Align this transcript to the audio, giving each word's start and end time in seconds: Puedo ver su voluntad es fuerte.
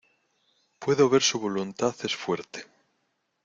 Puedo 0.79 1.09
ver 1.09 1.21
su 1.21 1.37
voluntad 1.39 1.93
es 2.01 2.15
fuerte. 2.15 2.65